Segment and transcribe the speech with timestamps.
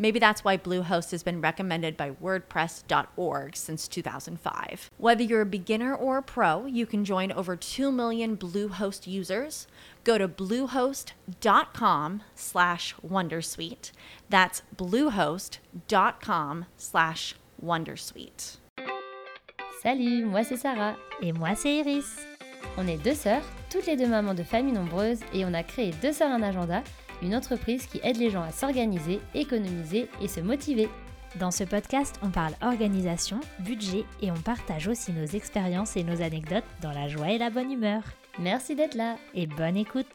[0.00, 4.90] Maybe that's why Bluehost has been recommended by WordPress.org since 2005.
[4.96, 9.66] Whether you're a beginner or a pro, you can join over 2 million Bluehost users.
[10.02, 13.92] Go to bluehost.com slash Wondersuite.
[14.30, 18.56] That's bluehost.com slash Wondersuite.
[19.82, 20.96] Salut, moi c'est Sarah.
[21.20, 22.24] Et moi c'est Iris.
[22.78, 25.92] On est deux sœurs, toutes les deux mamans de familles nombreuses, et on a créé
[26.00, 26.82] Deux Sœurs un agenda,
[27.22, 30.88] une entreprise qui aide les gens à s'organiser, économiser et se motiver.
[31.38, 36.22] Dans ce podcast, on parle organisation, budget et on partage aussi nos expériences et nos
[36.22, 38.02] anecdotes dans la joie et la bonne humeur.
[38.38, 40.06] Merci d'être là et bonne écoute.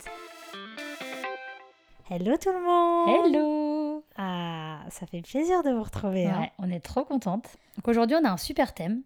[2.09, 6.27] Hello tout le monde Hello Ah, ça fait plaisir de vous retrouver.
[6.27, 6.39] hein.
[6.41, 7.47] Ouais, on est trop contente.
[7.77, 9.01] Donc aujourd'hui, on a un super thème.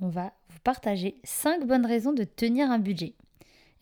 [0.00, 3.14] On va vous partager 5 bonnes raisons de tenir un budget.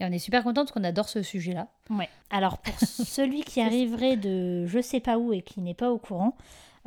[0.00, 1.68] Et on est super contente parce qu'on adore ce sujet-là.
[1.90, 2.08] Ouais.
[2.30, 5.98] Alors pour celui qui arriverait de je sais pas où et qui n'est pas au
[5.98, 6.36] courant,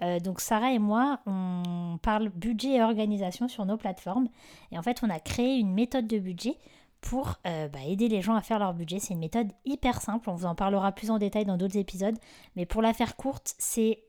[0.02, 4.30] euh, donc Sarah et moi, on parle budget et organisation sur nos plateformes.
[4.72, 6.58] Et en fait, on a créé une méthode de budget
[7.02, 9.00] pour euh, bah, aider les gens à faire leur budget.
[9.00, 12.18] C'est une méthode hyper simple, on vous en parlera plus en détail dans d'autres épisodes.
[12.56, 14.04] Mais pour la faire courte, c'est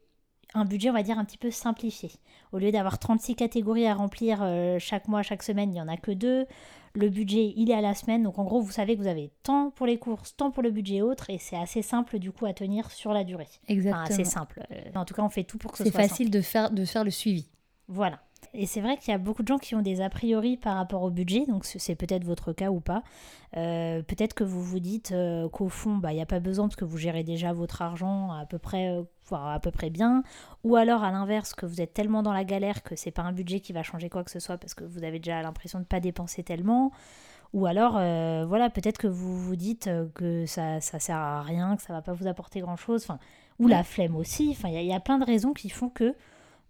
[0.54, 2.10] un budget, on va dire, un petit peu simplifié.
[2.52, 5.88] Au lieu d'avoir 36 catégories à remplir euh, chaque mois, chaque semaine, il n'y en
[5.88, 6.46] a que deux.
[6.94, 8.22] Le budget, il est à la semaine.
[8.22, 10.70] Donc en gros, vous savez que vous avez tant pour les courses, tant pour le
[10.70, 11.30] budget autre.
[11.30, 13.48] Et c'est assez simple du coup à tenir sur la durée.
[13.66, 14.02] Exactement.
[14.04, 14.62] Enfin, assez simple.
[14.70, 16.70] Euh, en tout cas, on fait tout pour que ce C'est soit facile de faire,
[16.70, 17.48] de faire le suivi.
[17.88, 18.20] voilà.
[18.54, 20.76] Et c'est vrai qu'il y a beaucoup de gens qui ont des a priori par
[20.76, 23.02] rapport au budget, donc c'est peut-être votre cas ou pas.
[23.56, 26.66] Euh, peut-être que vous vous dites euh, qu'au fond, bah, il n'y a pas besoin
[26.66, 29.88] parce que vous gérez déjà votre argent à peu près, euh, voire à peu près
[29.88, 30.22] bien.
[30.64, 33.32] Ou alors à l'inverse, que vous êtes tellement dans la galère que c'est pas un
[33.32, 35.84] budget qui va changer quoi que ce soit parce que vous avez déjà l'impression de
[35.84, 36.92] ne pas dépenser tellement.
[37.54, 37.92] Ou alors,
[38.48, 42.00] voilà, peut-être que vous vous dites que ça, ça sert à rien, que ça va
[42.00, 43.02] pas vous apporter grand-chose.
[43.04, 43.18] Enfin,
[43.58, 44.48] ou la flemme aussi.
[44.52, 46.14] Enfin, il y, a- il y a plein de raisons qui font que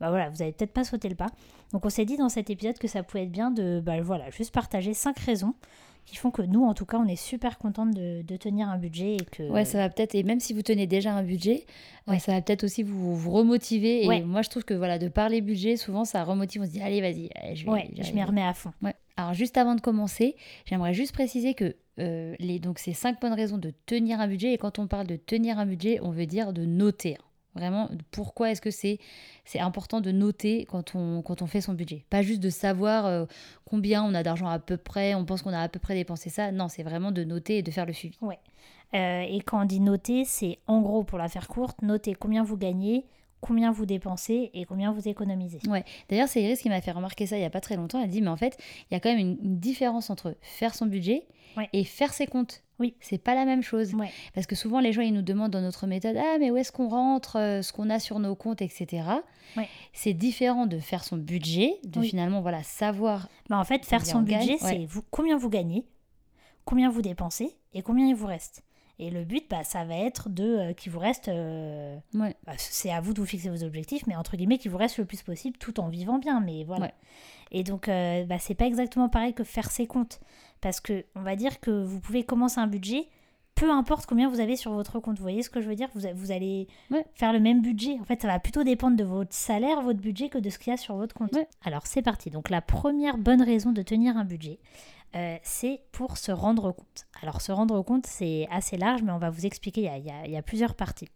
[0.02, 1.28] bah voilà, vous avez peut-être pas sauté le pas.
[1.72, 4.28] Donc on s'est dit dans cet épisode que ça pouvait être bien de bah voilà,
[4.30, 5.54] juste partager cinq raisons
[6.04, 8.76] qui font que nous, en tout cas, on est super contente de, de tenir un
[8.76, 9.44] budget et que...
[9.44, 11.64] Ouais, ça va peut-être, et même si vous tenez déjà un budget,
[12.08, 12.18] euh, Ouais.
[12.18, 14.04] ça va peut-être aussi vous, vous remotiver.
[14.04, 14.20] Et Ouais.
[14.22, 16.62] moi, je trouve que voilà, de parler budget, souvent, ça remotive.
[16.62, 17.70] On se dit, allez, vas-y, allez, je vais.
[17.70, 18.14] Ouais, j'y je arrive.
[18.16, 18.72] m'y remets à fond.
[18.82, 18.94] Ouais.
[19.16, 20.34] Alors, juste avant de commencer,
[20.66, 24.52] j'aimerais juste préciser que euh, les, donc, c'est cinq bonnes raisons de tenir un budget.
[24.54, 27.16] Et quand on parle de tenir un budget, on veut dire de noter.
[27.54, 28.98] Vraiment, pourquoi est-ce que c'est
[29.44, 32.04] c'est important de noter quand on, quand on fait son budget?
[32.08, 33.26] Pas juste de savoir euh,
[33.66, 36.30] combien on a d'argent à peu près, on pense qu'on a à peu près dépensé
[36.30, 36.50] ça.
[36.50, 38.16] Non, c'est vraiment de noter et de faire le suivi.
[38.94, 42.42] Euh, et quand on dit noter, c'est en gros, pour la faire courte, noter combien
[42.42, 43.06] vous gagnez,
[43.42, 45.58] combien vous dépensez et combien vous économisez.
[45.68, 45.84] Ouais.
[46.08, 48.00] D'ailleurs, c'est Iris qui m'a fait remarquer ça il y a pas très longtemps.
[48.02, 48.56] Elle dit, mais en fait,
[48.90, 51.68] il y a quand même une, une différence entre faire son budget Ouais.
[51.74, 52.62] et faire ses comptes.
[52.78, 52.94] Oui.
[53.00, 53.92] C'est pas la même chose.
[53.94, 54.10] Ouais.
[54.34, 56.72] Parce que souvent, les gens, ils nous demandent dans notre méthode, ah, mais où est-ce
[56.72, 59.02] qu'on rentre, euh, ce qu'on a sur nos comptes, etc.
[59.58, 59.68] Ouais.
[59.92, 62.08] C'est différent de faire son budget, de Oui.
[62.08, 63.28] finalement, voilà, savoir.
[63.50, 65.84] Mais en fait, faire son budget, c'est vous, combien vous gagnez,
[66.64, 68.62] combien vous dépensez et combien il vous reste.
[69.04, 71.26] Et le but, bah, ça va être de euh, qu'il vous reste.
[71.28, 72.36] euh, Ouais.
[72.46, 74.98] bah, c'est à vous de vous fixer vos objectifs, mais entre guillemets, qu'il vous reste
[74.98, 76.40] le plus possible tout en vivant bien.
[76.40, 76.86] Mais voilà.
[76.86, 76.94] Ouais.
[77.50, 80.20] Et donc, euh, bah, c'est pas exactement pareil que faire ses comptes.
[80.60, 83.08] Parce que, on va dire que vous pouvez commencer un budget,
[83.56, 85.16] peu importe combien vous avez sur votre compte.
[85.16, 85.88] Vous voyez ce que je veux dire?
[85.94, 87.04] Vous, vous allez Ouais.
[87.14, 87.98] faire le même budget.
[88.00, 90.70] En fait, ça va plutôt dépendre de votre salaire, votre budget, que de ce qu'il
[90.70, 91.32] y a sur votre compte.
[91.34, 91.48] Ouais.
[91.64, 92.30] Alors, c'est parti.
[92.30, 94.58] Donc, la première bonne raison de tenir un budget,
[95.14, 97.06] euh, c'est pour se rendre compte.
[97.22, 100.24] Alors, se rendre compte, c'est assez large, mais on va vous expliquer, il y a,
[100.26, 101.08] il y a- plusieurs parties.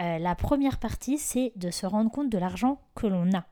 [0.00, 3.44] Euh, la première partie, c'est de se rendre compte de l'argent que l'on a.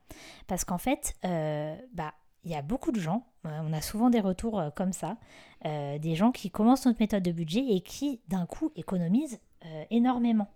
[0.47, 2.15] Parce qu'en fait, euh, bah,
[2.45, 5.17] il y a beaucoup de gens, on a souvent des retours comme ça,
[5.65, 10.49] des gens qui commencent notre méthode de budget et qui, d'un coup, économisent euh, énormément.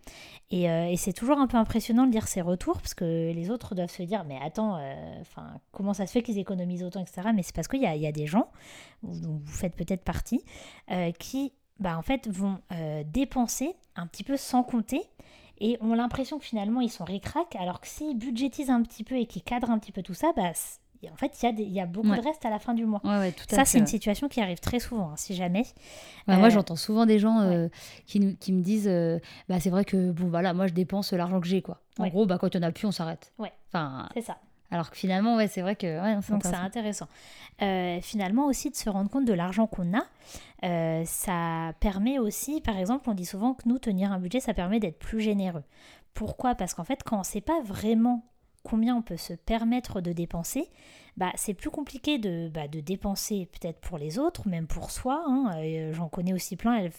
[0.50, 3.50] Et, euh, et c'est toujours un peu impressionnant de lire ces retours parce que les
[3.50, 5.22] autres doivent se dire mais attends, euh,
[5.70, 7.28] comment ça se fait qu'ils économisent autant, etc.
[7.34, 8.50] Mais c'est parce qu'il y y a des gens,
[9.02, 10.44] dont vous faites peut-être partie,
[11.18, 12.58] qui bah, en fait vont
[13.06, 15.02] dépenser un petit peu sans compter
[15.58, 19.16] et ont l'impression que finalement ils sont ricrac, alors que s'ils budgétisent un petit peu
[19.16, 20.52] et qu'ils cadrent un petit peu tout ça, bah,
[21.00, 22.16] c- en fait, il y, a des- y a beaucoup Ouais.
[22.18, 23.00] de reste à la fin du mois.
[23.04, 25.64] Ouais, ouais, tout à Ça, c'est une situation qui arrive très souvent, hein, si jamais.
[26.26, 27.68] Bah, Moi, Euh, j'entends souvent des gens euh,
[28.06, 31.12] qui, nous- qui me disent euh, bah, c'est vrai que bon, voilà, moi, je dépense
[31.12, 31.62] l'argent que j'ai.
[31.62, 31.80] quoi.
[31.98, 33.32] En gros, bah, quand en a plus, on s'arrête.
[33.38, 33.52] Ouais.
[33.68, 34.36] Enfin, C'est ça.
[34.70, 35.86] alors que finalement, ouais, c'est vrai que.
[35.86, 37.06] Ouais, c'est intéressant.
[37.58, 38.00] intéressant.
[38.02, 40.02] Finalement aussi de se rendre compte de l'argent qu'on a,
[41.04, 44.80] ça permet aussi, par exemple, on dit souvent que nous, tenir un budget, ça permet
[44.80, 45.62] d'être plus généreux.
[46.14, 46.54] Pourquoi?
[46.54, 48.24] Parce qu'en fait, quand on ne sait pas vraiment
[48.66, 50.68] combien on peut se permettre de dépenser,
[51.16, 55.24] bah, c'est plus compliqué de, bah, de dépenser peut-être pour les autres, même pour soi.
[55.26, 55.52] hein.
[55.56, 56.74] Euh, J'en connais aussi plein.
[56.76, 56.92] Elle,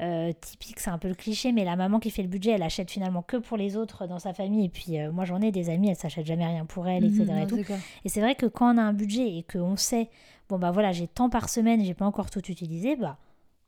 [0.00, 2.62] euh, typique, c'est un peu le cliché, mais la maman qui fait le budget, elle
[2.62, 4.66] achète finalement que pour les autres dans sa famille.
[4.66, 7.24] Et puis euh, moi, j'en ai des amis, elle s'achète jamais rien pour elle, etc.
[7.24, 7.72] Mhm, et ouais, tout.
[8.04, 10.10] Et c'est vrai que quand on a un budget et qu'on sait,
[10.50, 13.16] bon bah voilà, j'ai tant par semaine j'ai pas encore tout utilisé, bah,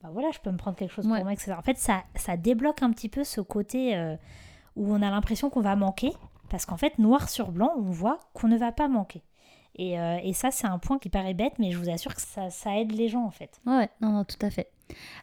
[0.02, 1.14] bah voilà, je peux me prendre quelque chose Ouais.
[1.16, 1.54] pour moi, etc.
[1.58, 3.96] En fait, ça, ça débloque un petit peu ce côté
[4.76, 6.12] où on a l'impression qu'on va manquer,
[6.54, 9.24] parce qu'en fait, noir sur blanc, on voit qu'on ne va pas manquer.
[9.74, 12.20] Et, euh, et ça, c'est un point qui paraît bête, mais je vous assure que
[12.22, 13.60] ça, ça aide les gens, en fait.
[13.66, 14.70] Ouais, non, non, tout à fait.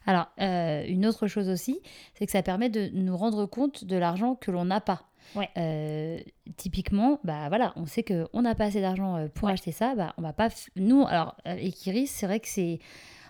[0.04, 1.80] Alors, euh, une autre chose aussi,
[2.12, 5.04] c'est que ça permet de nous rendre compte de l'argent que l'on n'a pas.
[5.34, 5.48] Ouais.
[5.56, 6.18] Euh,
[6.58, 9.54] typiquement, bah voilà, on sait qu'on n'a pas assez d'argent pour Ouais.
[9.54, 9.94] acheter ça.
[9.94, 10.50] Bah, on va pas.
[10.76, 12.78] Nous, alors, Ekiris, c'est vrai que c'est.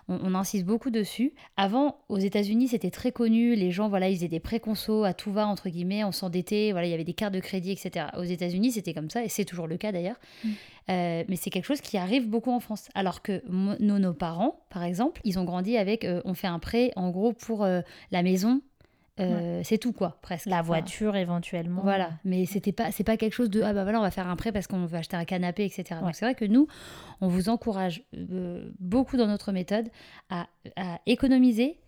[0.08, 1.32] On, on insiste beaucoup dessus.
[1.56, 3.54] Avant, aux États-Unis, c'était très connu.
[3.54, 6.04] Les gens, voilà, ils faisaient des pré-consos à tout va, entre guillemets.
[6.04, 6.72] On s'endettait.
[6.72, 8.06] Voilà, il y avait des cartes de crédit, etc.
[8.16, 10.16] Aux États-Unis, c'était comme ça, et c'est toujours le cas d'ailleurs.
[10.44, 10.50] Mm.
[10.90, 12.88] Euh, mais c'est quelque chose qui arrive beaucoup en France.
[12.94, 16.58] Alors que nos, nos parents, par exemple, ils ont grandi avec euh, on fait un
[16.58, 18.60] prêt, en gros, pour euh, la maison.
[19.22, 20.46] Euh, C'est tout, quoi, presque.
[20.46, 21.82] La Enfin, voiture, éventuellement.
[21.82, 24.28] voilà, mais c'était pas, c'est pas quelque chose de ah bah voilà, on va faire
[24.28, 25.84] un prêt parce qu'on veut acheter un canapé, etc.
[25.92, 26.00] Ouais.
[26.06, 26.66] Donc c'est vrai que nous,
[27.20, 29.88] on vous encourage euh, beaucoup dans notre méthode
[30.30, 30.46] à,
[30.76, 31.78] à économiser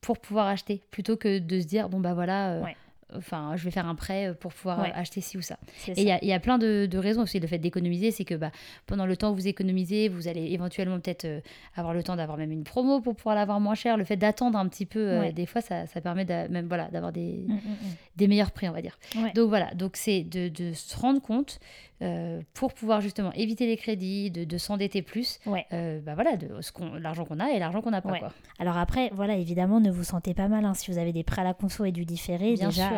[0.00, 2.76] pour pouvoir acheter plutôt que de se dire bon bah voilà, euh, Ouais.
[3.14, 4.88] Enfin je vais faire un prêt pour pouvoir Ouais.
[4.90, 5.58] euh, acheter ci ou ça.
[5.88, 7.40] Et il y y a plein de, de raisons aussi.
[7.40, 8.50] Le fait d'économiser, c'est que bah,
[8.86, 11.40] pendant le temps où vous économisez, vous allez éventuellement peut-être euh,
[11.74, 13.96] avoir le temps d'avoir même une promo pour pouvoir l'avoir moins cher.
[13.96, 15.32] Le fait d'attendre un petit peu, euh, Ouais.
[15.32, 17.60] des fois, ça, ça permet même voilà, d'avoir des, Mm, mm,
[18.16, 18.98] des meilleurs prix, on va dire.
[19.16, 19.32] Ouais.
[19.32, 21.58] Donc voilà, donc c'est de, de se rendre compte
[22.04, 25.40] euh, pour pouvoir justement éviter les crédits, de, de s'endetter plus.
[25.46, 25.66] Ouais.
[25.72, 28.12] euh, bah voilà, de ce qu'on, l'argent qu'on a et l'argent qu'on n'a pas.
[28.12, 28.18] Ouais.
[28.20, 28.32] Quoi.
[28.58, 31.40] Alors après, voilà, évidemment, ne vous sentez pas mal hein, si vous avez des prêts
[31.40, 32.54] à la conso et du différé.
[32.54, 32.90] Bien déjà,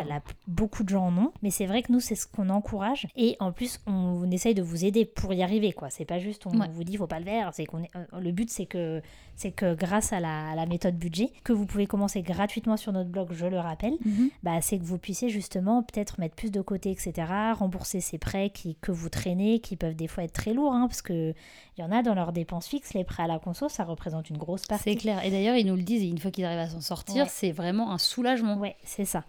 [0.47, 1.31] beaucoup de gens en ont.
[1.41, 3.07] Mais c'est vrai que nous, c'est ce qu'on encourage.
[3.15, 3.91] Et en plus, on,
[4.25, 5.71] on essaye de vous aider pour y arriver.
[5.73, 5.89] quoi.
[5.89, 6.67] C'est pas juste on Ouais.
[6.71, 7.51] vous dit faut pas le faire.
[7.53, 9.01] C'est qu'on est, euh, le but, c'est que,
[9.35, 12.91] c'est que grâce à la, à la méthode budget, que vous pouvez commencer gratuitement sur
[12.91, 13.93] notre blog, je le rappelle,
[14.43, 17.13] bah, c'est que vous puissiez justement peut-être mettre plus de côté, etc.,
[17.53, 20.87] rembourser ces prêts qui, que vous traînez, qui peuvent des fois être très lourds, hein,
[20.87, 21.33] parce qu'il
[21.77, 24.37] y en a dans leurs dépenses fixes, les prêts à la conso, ça reprend une
[24.37, 24.83] grosse partie.
[24.83, 25.23] C'est clair.
[25.25, 27.29] Et d'ailleurs, ils nous le disent, et une fois qu'ils arrivent à s'en sortir, Ouais.
[27.31, 28.57] c'est vraiment un soulagement.
[28.57, 29.23] Ouais, c'est ça.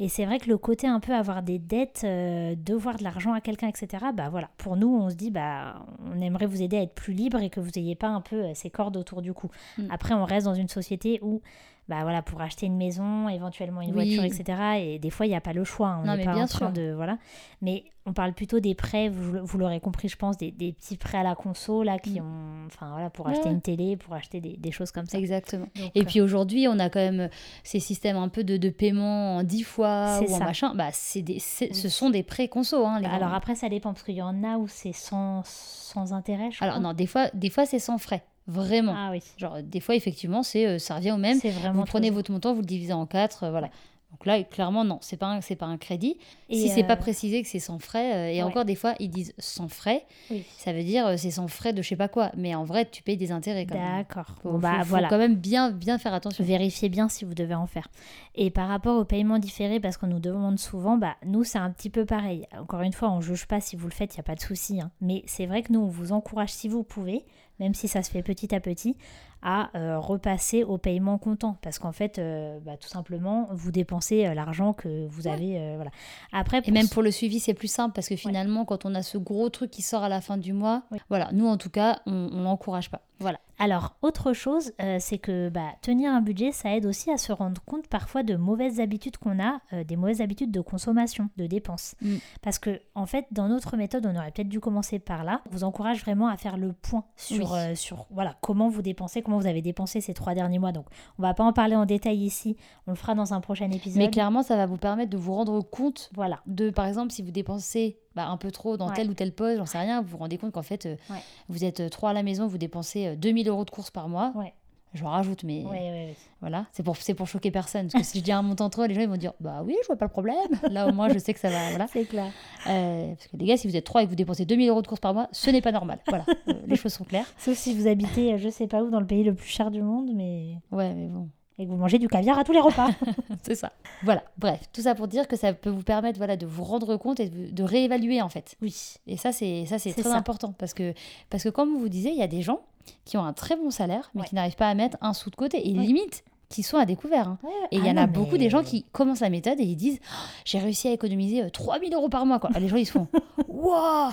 [0.00, 3.32] Et c'est vrai que le côté un peu avoir des dettes, euh, devoir de l'argent
[3.32, 6.76] à quelqu'un, etc., bah voilà, pour nous, on se dit, bah, on aimerait vous aider
[6.78, 9.22] à être plus libre et que vous n'ayez pas un peu euh, ces cordes autour
[9.22, 9.50] du cou.
[9.78, 9.86] Mm.
[9.90, 11.42] Après, on reste dans une société où,
[11.88, 14.16] bah voilà, pour acheter une maison, éventuellement une Oui.
[14.16, 15.88] voiture, etc., et des fois, il n'y a pas le choix.
[15.88, 16.72] hein, On n'est mais pas bien en train sûr.
[16.72, 16.92] de.
[16.94, 17.18] Voilà.
[17.60, 20.96] Mais on parle plutôt des prêts, vous, vous l'aurez compris, je pense, des, des petits
[20.96, 22.24] prêts à la conso, là, qui Mm.
[22.24, 22.66] ont.
[22.66, 23.54] Enfin, voilà, pour acheter ouais.
[23.54, 25.18] une télé, pour acheter des, des choses comme ça.
[25.18, 25.66] Exactement.
[25.78, 27.28] Donc, Et euh, puis aujourd'hui, on a quand même
[27.62, 30.74] ces systèmes un peu de, de paiement en 10 fois ou en machin.
[30.74, 32.84] Bah, c'est des, ce sont des prêts conso.
[32.86, 36.12] Hein, les alors après, ça dépend, parce qu'il y en a où c'est sans, sans
[36.14, 36.88] intérêt, je Alors crois.
[36.88, 38.24] non, des fois, des fois c'est sans frais.
[38.46, 38.94] Vraiment.
[38.96, 39.20] Ah oui.
[39.38, 41.38] Genre, des fois, effectivement, c'est euh, ça revient au même.
[41.40, 43.70] C'est vraiment Vous prenez votre montant, vous le divisez en quatre, euh, voilà.
[44.10, 46.16] Donc là, clairement, non, c'est pas un, c'est pas un crédit.
[46.48, 48.42] Et, si c'est euh, pas précisé que c'est sans frais, euh, et ouais.
[48.44, 50.44] encore des fois, ils disent sans frais, Oui.
[50.56, 52.30] ça veut dire euh, c'est sans frais de je sais pas quoi.
[52.36, 53.96] Mais en vrai, tu payes des intérêts quand même.
[54.04, 54.36] D'accord.
[54.44, 55.08] Bon, bah faut- voilà.
[55.08, 56.44] quand même bien, bien faire attention.
[56.44, 57.88] Vérifiez bien si vous devez en faire.
[58.36, 61.70] Et par rapport au paiement différé, parce qu'on nous demande souvent, bah nous c'est un
[61.72, 62.46] petit peu pareil.
[62.56, 64.40] Encore une fois, on juge pas si vous le faites, il n'y a pas de
[64.42, 64.80] souci.
[64.80, 64.92] hein.
[65.00, 67.24] Mais c'est vrai que nous, on vous encourage si vous pouvez,
[67.60, 68.96] même si ça se fait petit à petit,
[69.44, 71.58] à euh, repasser au paiement comptant.
[71.62, 75.74] Parce qu'en fait, euh, bah, tout simplement, vous dépensez euh, l'argent que vous avez.
[75.76, 75.90] voilà.
[76.32, 79.02] Après, Et même pour le suivi, c'est plus simple parce que finalement, quand on a
[79.02, 80.98] ce gros truc qui sort à la fin du mois, Oui.
[81.10, 83.02] voilà, nous en tout cas, on, l'encourage pas.
[83.20, 83.38] Voilà.
[83.58, 87.62] Alors, autre chose, c'est que bah, tenir un budget, ça aide aussi à se rendre
[87.64, 91.94] compte parfois de mauvaises habitudes qu'on a, des mauvaises habitudes de consommation, de dépenses.
[92.02, 92.16] Mm.
[92.42, 95.42] Parce que, en fait, dans notre méthode, on aurait peut-être dû commencer par là.
[95.46, 97.76] On vous encourage vraiment à faire le point sur, Oui.
[97.76, 100.72] sur voilà, comment vous dépensez, comment vous avez dépensé ces trois derniers mois.
[100.72, 100.86] Donc,
[101.18, 103.98] on va pas en parler en détail ici, on le fera dans un prochain épisode.
[103.98, 106.40] Mais clairement, ça va vous permettre de vous rendre compte Voilà.
[106.46, 108.94] de, par exemple, si vous dépensez bah, un peu trop dans Ouais.
[108.94, 111.18] tel ou tel poste, j'en sais rien, vous vous rendez compte qu'en fait, euh, Ouais.
[111.48, 114.08] vous êtes euh, trois à la maison, vous dépensez euh, 2000 euros de courses par
[114.08, 114.32] mois.
[114.36, 114.54] Ouais.
[114.94, 116.16] Je rajoute, mais Ouais, ouais, ouais.
[116.40, 117.88] voilà, c'est pour, pour choquer personne.
[117.90, 119.74] Parce que si je dis un montant trop, les gens ils vont dire Bah oui,
[119.82, 120.36] je vois pas le problème.
[120.70, 121.70] Là, au moins, je sais que ça va.
[121.70, 121.86] Voilà.
[121.92, 122.30] C'est clair.
[122.68, 124.82] Euh, parce que les gars, si vous êtes trois et que vous dépensez 2000 euros
[124.82, 125.98] de courses par mois, ce n'est pas normal.
[126.06, 127.26] Voilà, Euh, les choses sont claires.
[127.38, 129.70] Sauf si vous habitez, euh, je sais pas où, dans le pays le plus cher
[129.72, 130.58] du monde, mais.
[130.70, 131.28] Ouais, mais bon.
[131.58, 132.88] Et que vous mangez du caviar à tous les repas.
[133.44, 133.70] C'est ça.
[134.02, 136.96] Voilà, bref, tout ça pour dire que ça peut vous permettre voilà, de vous rendre
[136.96, 138.56] compte et de, de réévaluer en fait.
[138.60, 138.74] oui.
[139.06, 140.16] Et ça, c'est très ça.
[140.16, 140.94] important parce que,
[141.30, 142.60] parce que, comme vous disiez, il y a des gens
[143.04, 144.26] qui ont un très bon salaire, mais Ouais.
[144.28, 145.68] qui n'arrivent pas à mettre un sou de côté.
[145.68, 145.84] Et Ouais.
[145.84, 147.26] limite, qui sont à découvert.
[147.28, 147.38] hein.
[147.42, 149.58] Ouais, Et il ah y en non, a beaucoup des gens qui commencent la méthode
[149.58, 150.14] et ils disent Oh,
[150.44, 152.38] J'ai réussi à économiser euh, 3000 euros par mois.
[152.38, 152.50] Quoi.
[152.60, 153.08] Les gens, ils se font
[153.48, 154.10] Waouh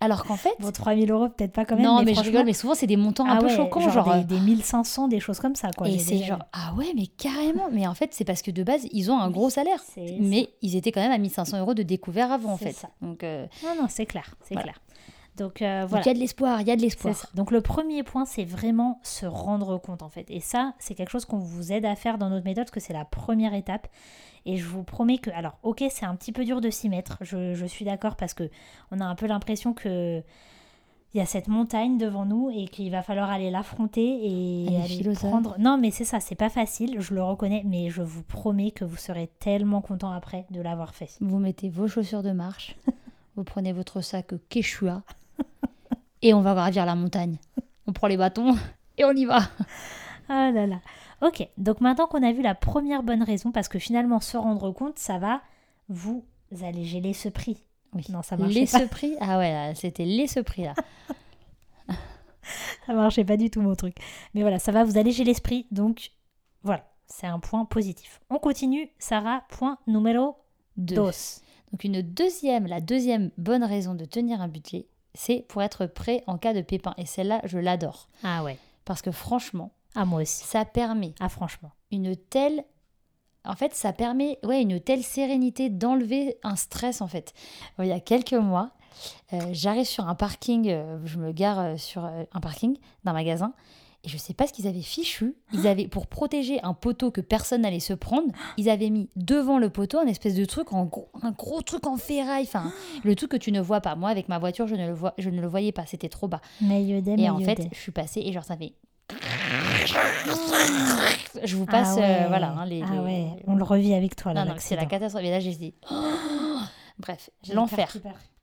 [0.00, 0.54] Alors qu'en fait.
[0.58, 1.84] Bon, 3000 euros, peut-être pas quand même.
[1.84, 3.80] non, mais, je franchement- rigole, mais souvent, c'est des montants un Ah peu ouais, choquants.
[3.80, 5.70] genre, Genre, euh, des, des 1500, des choses comme ça.
[5.76, 6.40] Quoi, et c'est genre.
[6.52, 7.68] Ah ouais, mais carrément.
[7.70, 9.80] Mais en fait, c'est parce que de base, ils ont un gros salaire.
[10.18, 12.72] Mais ils étaient quand même à 1500 euros de découvert avant, en fait.
[12.72, 12.88] ça.
[13.02, 14.34] Donc, euh, Non, non, c'est clair.
[14.42, 14.72] C'est Voilà.
[14.72, 14.80] clair.
[15.36, 16.04] Donc euh, donc, voilà.
[16.04, 17.26] il y a de l'espoir, il y a de l'espoir.
[17.34, 20.26] Donc le premier point, c'est vraiment se rendre compte en fait.
[20.30, 22.80] Et ça, c'est quelque chose qu'on vous aide à faire dans notre méthode, parce que
[22.80, 23.88] c'est la première étape.
[24.46, 27.16] Et je vous promets que, alors, ok, c'est un petit peu dur de s'y mettre.
[27.22, 28.50] Je, je suis d'accord parce que
[28.90, 30.22] on a un peu l'impression que
[31.14, 34.72] il y a cette montagne devant nous et qu'il va falloir aller l'affronter et Elle
[34.72, 35.30] est aller philosophe.
[35.30, 35.54] prendre.
[35.60, 37.00] Non, mais c'est ça, c'est pas facile.
[37.00, 40.92] Je le reconnais, mais je vous promets que vous serez tellement content après de l'avoir
[40.94, 41.16] fait.
[41.20, 42.76] Vous mettez vos chaussures de marche,
[43.36, 45.02] vous prenez votre sac Quechua
[46.22, 47.38] et on va gravir la montagne.
[47.86, 48.56] On prend les bâtons
[48.98, 49.40] et on y va.
[50.28, 50.80] Ah là là.
[51.20, 54.70] Ok, donc maintenant qu'on a vu la première bonne raison, parce que finalement se rendre
[54.72, 55.40] compte, ça va
[55.88, 56.24] vous
[56.62, 57.62] alléger les ce prix.
[57.94, 58.04] Oui.
[58.08, 58.80] Non, ça marchait les pas.
[58.80, 60.74] ce prix Ah ouais, c'était les ce prix là.
[62.86, 63.96] Ça marchait pas du tout mon truc.
[64.34, 66.10] Mais voilà, ça va vous alléger l'esprit, donc
[66.62, 68.20] voilà, c'est un point positif.
[68.28, 70.36] On continue, Sarah, point numéro
[70.76, 70.96] Deux.
[70.96, 71.02] 2.
[71.72, 76.22] Donc une deuxième, la deuxième bonne raison de tenir un budget, c'est pour être prêt
[76.26, 76.94] en cas de pépin.
[76.98, 78.08] Et celle-là, je l'adore.
[78.22, 80.44] Ah ouais, Parce que franchement, ah moi aussi.
[80.44, 81.70] ça permet Ah franchement.
[81.90, 82.64] une telle
[83.46, 87.34] en fait ça permet ouais une telle sérénité d'enlever un stress en fait
[87.78, 88.70] il y a quelques mois
[89.34, 93.12] euh, j'arrive sur un parking euh, je me gare euh, sur euh, un parking d'un
[93.12, 93.52] magasin
[94.04, 97.20] et je sais pas ce qu'ils avaient fichu ils avaient pour protéger un poteau que
[97.20, 100.84] personne n'allait se prendre ils avaient mis devant le poteau un espèce de truc en
[100.84, 104.10] gros, un gros truc en ferraille enfin le truc que tu ne vois pas moi
[104.10, 106.40] avec ma voiture je ne le vois je ne le voyais pas c'était trop bas
[106.60, 108.74] Meillodé, et en fait, je suis passée et genre ça fait.
[111.44, 112.24] Je vous passe, ah ouais.
[112.24, 114.44] euh, voilà, hein, les, ah les- ouais, on le revit avec toi là.
[114.44, 115.24] Non, non, c'est la catastrophe.
[115.24, 115.74] Et là, j'ai dit.
[116.98, 117.94] Bref, J'ai l'enfer.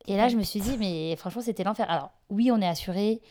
[0.08, 1.90] Et là, je me suis dit, mais franchement, c'était l'enfer.
[1.90, 3.22] Alors, oui, on est assuré.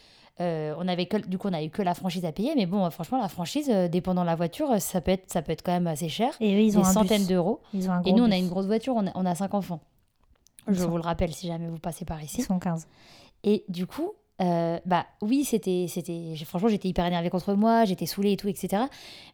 [0.41, 2.67] Euh, on avait que, du coup, on a eu que la franchise à payer, mais
[2.67, 5.53] bon, euh, franchement, la franchise, euh, dépendant de la voiture, ça peut être, ça peut
[5.53, 7.61] être quand même assez cher, Et eux, ils ont des un centaines d'euros.
[7.75, 9.55] Ils ont un Et nous, on a une grosse voiture, on a, on a cinq
[9.55, 9.81] enfants.
[10.69, 12.43] Ils Je sont- vous le rappelle si jamais vous passez par Ils ici.
[12.43, 12.87] sont 15.
[13.45, 18.07] Et du coup, euh, bah oui, c'était, c'était, franchement, j'étais hyper énervée contre moi, j'étais
[18.07, 18.85] saoulée et tout, etc.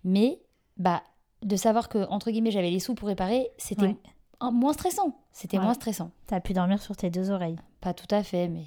[0.05, 0.41] Mais
[0.77, 1.03] bah
[1.43, 3.97] de savoir que entre guillemets j'avais les sous pour réparer, c'était Ouais.
[4.53, 5.17] moins stressant.
[5.33, 6.11] C'était moins stressant.
[6.27, 7.57] T'as pu dormir sur tes deux oreilles.
[7.81, 8.65] Pas tout à fait, mais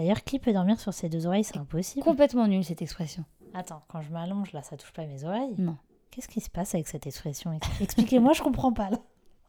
[0.00, 2.02] D'ailleurs, qui peut dormir sur ses deux oreilles C'est impossible.
[2.02, 3.22] complètement nul cette expression.
[3.52, 5.54] Attends, quand je m'allonge, là, ça touche pas mes oreilles?
[5.58, 5.76] Non.
[6.10, 7.52] Qu'est-ce qui se passe avec cette expression?
[7.82, 8.96] Expliquez-moi, je comprends pas là.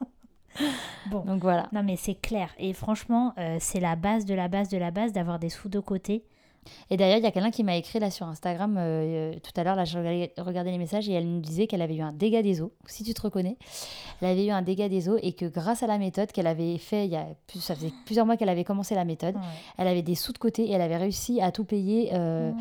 [1.10, 1.22] bon.
[1.22, 1.70] Donc voilà.
[1.72, 2.54] Non mais c'est clair.
[2.58, 5.70] Et franchement, euh, c'est la base de la base de la base d'avoir des sous
[5.70, 6.26] de côté.
[6.90, 9.52] Et d'ailleurs, il y a quelqu'un qui m'a écrit là sur Instagram euh, euh, tout
[9.60, 9.76] à l'heure.
[9.76, 9.98] Là, je
[10.42, 12.72] regardais, les messages et elle nous disait qu'elle avait eu un dégât des eaux.
[12.86, 13.58] Si tu te reconnais,
[14.22, 16.78] elle avait eu un dégât des eaux et que grâce à la méthode qu'elle avait
[16.78, 17.26] fait, il y a
[17.56, 19.36] ça faisait plusieurs mois qu'elle avait commencé la méthode,
[19.78, 22.10] elle avait des sous de côté et elle avait réussi à tout payer.
[22.14, 22.52] euh,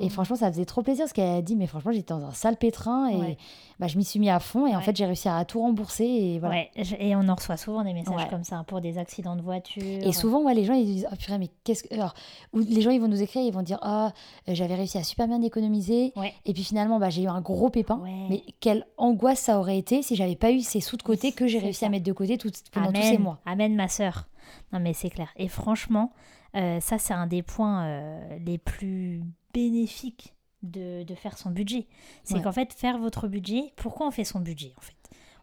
[0.00, 2.32] Et franchement, ça faisait trop plaisir parce qu'elle a dit, mais franchement, j'étais dans un
[2.32, 3.36] sale pétrin et Ouais.
[3.78, 6.04] bah, je m'y suis mis à fond et en fait, j'ai réussi à tout rembourser
[6.06, 6.54] et voilà.
[6.98, 9.82] Et on en reçoit souvent des messages comme ça hein, pour des accidents de voiture.
[9.82, 11.94] Et souvent, ouais, les gens, ils disent, oh purée, mais qu'est-ce que.
[11.94, 12.14] Alors,
[12.54, 14.12] les gens, ils vont nous écrire, ils vont dire, ah,
[14.48, 16.12] j'avais réussi à super bien économiser.
[16.16, 16.32] Ouais.
[16.46, 17.98] Et puis finalement, bah, j'ai eu un gros pépin.
[17.98, 18.26] Ouais.
[18.30, 21.46] Mais quelle angoisse ça aurait été si j'avais pas eu ces sous de côté que
[21.46, 21.86] j'ai réussi ça.
[21.86, 23.38] à mettre de côté tout, pendant Amen, tous ces mois.
[23.44, 24.26] Amen, ma sœur.
[24.72, 25.28] Non, mais c'est clair.
[25.36, 26.12] Et franchement,
[26.56, 31.86] euh, ça, c'est un des points euh, les plus bénéfiques de, de faire son budget.
[32.24, 32.42] C'est Ouais.
[32.42, 34.94] qu'en fait, faire votre budget, pourquoi on fait son budget en fait?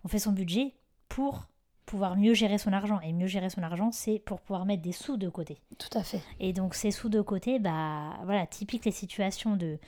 [0.03, 0.73] On fait son budget
[1.09, 1.47] pour
[1.87, 2.99] pouvoir mieux gérer son argent.
[3.01, 5.57] Et mieux gérer son argent, c'est pour pouvoir mettre des sous de côté.
[5.79, 6.21] Tout à fait.
[6.39, 9.79] Et donc ces sous de côté, bah voilà, typique les situations de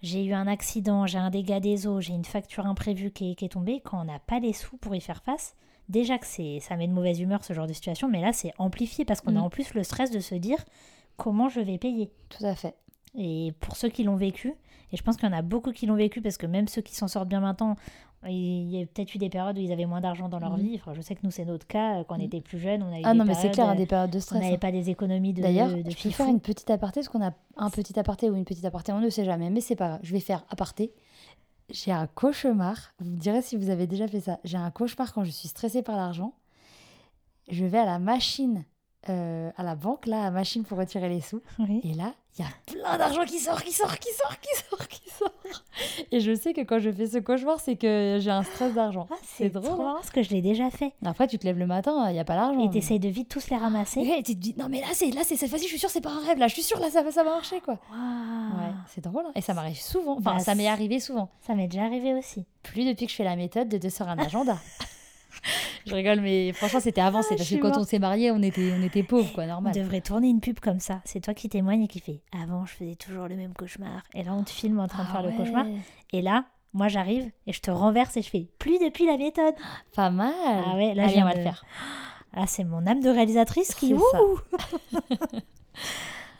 [0.00, 3.34] j'ai eu un accident, j'ai un dégât des eaux, j'ai une facture imprévue qui est,
[3.34, 5.56] qui est tombée, quand on n'a pas les sous pour y faire face,
[5.88, 8.52] déjà que c'est ça met de mauvaise humeur ce genre de situation, mais là c'est
[8.58, 9.44] amplifié parce qu'on a Mm.
[9.44, 10.58] en plus le stress de se dire
[11.16, 12.12] comment je vais payer?
[12.28, 12.76] Tout à fait.
[13.16, 14.54] Et pour ceux qui l'ont vécu,
[14.92, 16.80] et je pense qu'il y en a beaucoup qui l'ont vécu parce que même ceux
[16.82, 17.74] qui s'en sortent bien maintenant,
[18.26, 20.62] il y a peut-être eu des périodes où ils avaient moins d'argent dans leur Mhm.
[20.62, 20.74] vie.
[20.76, 22.24] Enfin, je sais que nous c'est notre cas, quand on Mhm.
[22.24, 24.10] était plus jeunes, on a eu Ah des non, mais c'est périodes, clair, des périodes
[24.10, 24.40] de on stress.
[24.42, 24.58] n'avait hein.
[24.58, 27.32] pas des économies de, D'ailleurs, de je peux faire une petite aparté, parce qu'on a
[27.56, 30.00] un petit aparté ou une petite aparté, on ne sait jamais, mais c'est pas grave.
[30.02, 30.92] Je vais faire aparté.
[31.70, 32.76] j'ai un cauchemar.
[32.98, 34.40] Vous me direz si vous avez déjà fait ça.
[34.42, 36.32] J'ai un cauchemar quand je suis stressée par l'argent.
[37.50, 38.64] Je vais à la machine,
[39.10, 41.42] euh, à la banque, là, à la machine pour retirer les sous.
[41.58, 41.80] Oui.
[41.84, 42.50] Et là, il y a
[42.82, 45.32] plein d'argent qui sort, qui sort, qui sort, qui sort, qui sort.
[46.12, 49.06] Et je sais que quand je fais ce cauchemar, c'est que j'ai un stress d'argent.
[49.10, 49.64] Ah, c'est drôle.
[49.64, 49.94] trop hein.
[49.96, 50.92] parce que je l'ai déjà fait.
[51.04, 52.64] Après, tu te lèves le matin, il n'y a pas d'argent.
[52.64, 54.00] Et t'essayes de vite tous les ramasser.
[54.00, 55.90] Ouais, tu te dis, non mais là, c'est là, c'est cette fois-ci, je suis sûre,
[55.90, 56.38] c'est pas un rêve.
[56.38, 57.74] Là, je suis sûre, là, ça, va- ça va marcher, quoi.
[57.74, 59.24] Ouais, c'est drôle.
[59.26, 59.32] hein.
[59.34, 60.16] Et ça m'arrive souvent.
[60.18, 61.30] Enfin, Bah, ça m'est arrivé souvent.
[61.46, 62.44] Ça m'est déjà arrivé aussi.
[62.62, 64.58] Plus depuis que je fais la méthode de deux sœurs un agenda.
[65.86, 67.22] je rigole, mais franchement, c'était avant.
[67.22, 69.48] C'est Ah, parce que quand on s'est mariés, on était, on était pauvres, quoi, On
[69.48, 69.74] normal.
[69.74, 71.00] devrait tourner une pub comme ça.
[71.04, 74.02] C'est toi qui témoigne et qui fait Avant, je faisais toujours le même cauchemar.
[74.14, 75.66] Et là, on te filme en train de Ah faire le cauchemar.
[76.12, 76.44] Et là,
[76.74, 79.54] moi, j'arrive et je te renverse et je fais Plus depuis la méthode.
[79.94, 80.32] Pas mal.
[80.44, 81.64] Ah ouais, là, Allez, on va le faire.
[82.34, 83.94] Ah, c'est mon âme de réalisatrice qui.
[83.96, 84.98] Ça.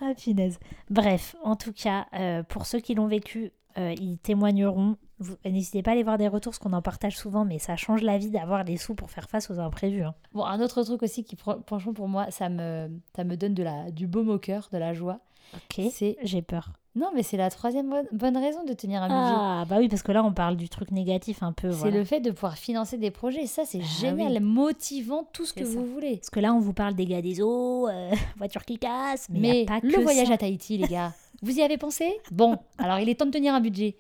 [0.01, 0.61] Ah, punaise.
[0.91, 4.97] Bref, en tout cas, euh, pour ceux qui l'ont vécu, euh, ils témoigneront.
[5.45, 8.03] N'hésitez pas à aller voir des retours, parce qu'on en partage souvent, mais ça change
[8.03, 10.03] la vie d'avoir les sous pour faire face aux imprévus.
[10.05, 10.15] hein.
[10.33, 13.55] Bon, un autre truc aussi qui, fr- franchement, pour moi, ça me, ça me donne
[13.55, 15.19] de la, du baume au cœur, de la joie.
[15.55, 16.73] Ok, C'est j'ai peur.
[16.95, 19.35] non, mais c'est la troisième bonne, raison de tenir un budget.
[19.41, 21.71] Ah, bah oui, parce que là, on parle du truc négatif un peu.
[21.71, 21.97] C'est voilà.
[21.97, 23.47] le fait de pouvoir financer des projets.
[23.47, 24.41] Ça, c'est Ah génial, oui.
[24.41, 25.71] motivant, tout ce que ça.
[25.71, 26.17] vous voulez.
[26.19, 29.39] Parce que là, on vous parle des gars des eaux, euh, voiture qui casse, mais,
[29.39, 30.35] y Mais a pas le que voyage ça.
[30.35, 32.19] à Tahiti, les gars, vous y avez pensé?
[32.31, 33.97] Bon, alors il est temps de tenir un budget.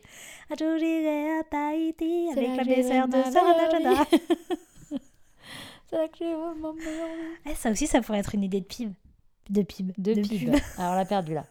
[0.57, 4.07] J'irai à Tahiti C'est avec la de Sarah
[7.47, 8.93] Eh, Ça aussi, ça pourrait être une idée de pub.
[9.49, 9.93] De pub.
[9.97, 10.55] De, pub.
[10.79, 11.47] Alors on l'a perdu là.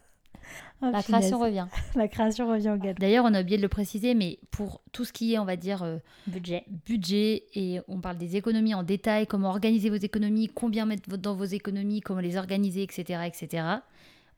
[0.81, 1.65] Oh, La création revient.
[1.95, 2.93] La création revient au.
[2.99, 5.55] D'ailleurs, on a oublié de le préciser, mais pour tout ce qui est, on va
[5.55, 6.63] dire, euh, Budget.
[6.85, 11.35] budget, et on parle des économies en détail, comment organiser vos économies, combien mettre dans
[11.35, 13.63] vos économies, comment les organiser, etc., etc.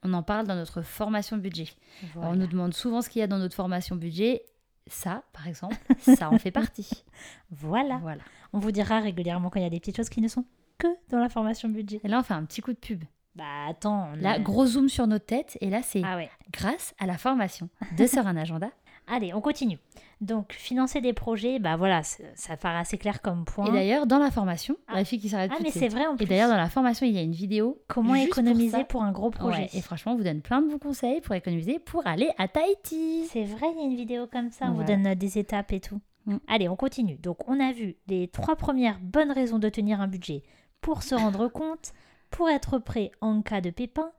[0.04, 1.68] On en parle dans notre formation budget.
[2.14, 2.30] Voilà.
[2.30, 4.44] on nous demande souvent ce qu'il y a dans notre formation budget.
[4.88, 7.04] Ça, par exemple, ça en fait partie.
[7.52, 7.98] Voilà.
[7.98, 8.22] Voilà.
[8.54, 10.46] On vous dira régulièrement quand il y a des petites choses qui ne sont
[10.78, 12.00] que dans la formation budget.
[12.04, 13.04] Et là, on fait un petit coup de pub.
[13.36, 14.12] Bah attends.
[14.14, 15.58] on Là, gros zoom sur notre tête.
[15.62, 16.30] Et là, c'est Ah ouais.
[16.52, 18.70] grâce à la formation de Sœur un agenda.
[19.10, 19.80] Allez, on continue.
[20.22, 23.66] Donc, financer des projets, bah voilà, ça paraît assez clair comme point.
[23.68, 24.96] Et d'ailleurs, dans la formation, Ah.
[24.96, 26.26] la fille qui s'arrête ah, mais c'est vrai en plus.
[26.26, 27.82] Et d'ailleurs, dans la formation, il y a une vidéo.
[27.88, 30.70] Comment pour économiser pour, un gros projet Ouais, et franchement, on vous donne plein de
[30.70, 33.26] bons conseils pour économiser pour aller à Tahiti.
[33.32, 35.72] C'est vrai, il y a une vidéo comme ça, on vous donne euh, des étapes
[35.72, 36.02] et tout.
[36.26, 36.38] Mm.
[36.48, 37.16] Allez, on continue.
[37.16, 40.44] Donc, on a vu les trois premières bonnes raisons de tenir un budget
[40.82, 41.94] pour se rendre compte,
[42.30, 44.12] pour être prêt en cas de pépin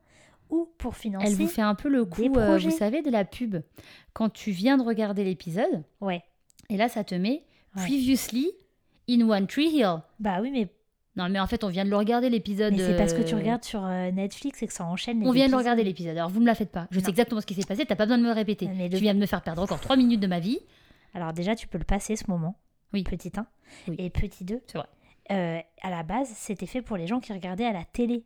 [0.51, 1.25] ou pour financer.
[1.27, 3.57] Elle vous fait un peu le coup, euh, vous savez, de la pub.
[4.13, 6.21] Quand tu viens de regarder l'épisode, Ouais.
[6.69, 7.43] et là, ça te met
[7.75, 7.83] Ouais.
[7.85, 8.51] Previously
[9.09, 10.01] in One Tree Hill.
[10.19, 10.67] Bah oui, mais,
[11.15, 12.73] Non, mais en fait, on vient de le regarder l'épisode.
[12.73, 15.27] mais c'est parce que tu euh, regardes sur euh, Netflix et que ça enchaîne les
[15.27, 16.87] On vient de le regarder l'épisode, alors vous me la faites pas.
[16.91, 18.67] Je sais exactement ce qui s'est passé, t'as pas besoin de me le répéter.
[18.67, 20.59] Mais le- Tu viens de me faire perdre encore 3 minutes de ma vie.
[21.13, 22.55] Alors déjà, tu peux le passer ce moment.
[22.93, 23.03] Oui.
[23.03, 23.45] Petit 1.
[23.87, 23.95] Oui.
[23.99, 24.61] Et petit 2.
[24.67, 24.87] C'est vrai.
[25.81, 28.25] à la base, c'était fait pour les gens qui regardaient à la télé.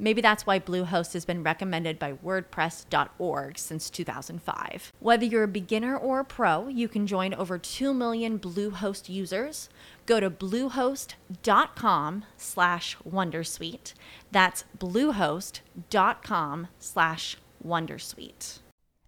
[0.00, 4.92] Maybe that's why Bluehost has been recommended by WordPress.org since 2005.
[4.98, 9.68] Whether you're a beginner or a pro, you can join over 2 million Bluehost users.
[10.06, 13.92] Go to bluehost.com slash Wondersuite.
[14.32, 18.60] That's bluehost.com slash Wondersuite.